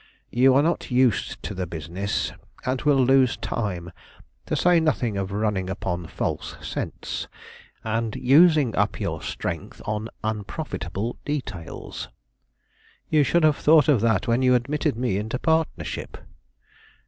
[0.31, 2.31] You are not used to the business,
[2.65, 3.91] and will lose time,
[4.47, 7.27] to say nothing of running upon false scents,
[7.83, 12.09] and using up your strength on unprofitable details."
[13.09, 16.17] "You should have thought of that when you admitted me into partnership."